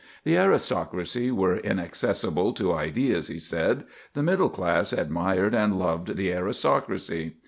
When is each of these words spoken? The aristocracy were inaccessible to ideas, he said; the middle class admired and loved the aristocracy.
The 0.23 0.35
aristocracy 0.35 1.29
were 1.29 1.55
inaccessible 1.57 2.53
to 2.53 2.73
ideas, 2.73 3.27
he 3.27 3.37
said; 3.37 3.83
the 4.13 4.23
middle 4.23 4.49
class 4.49 4.93
admired 4.93 5.53
and 5.53 5.77
loved 5.77 6.17
the 6.17 6.33
aristocracy. 6.33 7.35